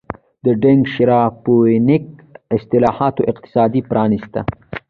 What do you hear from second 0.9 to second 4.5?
شیاوپینګ اصلاحاتو اقتصاد پرانیسته.